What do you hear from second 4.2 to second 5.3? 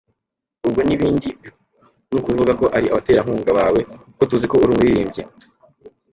tuziko uri umuririmbyi?.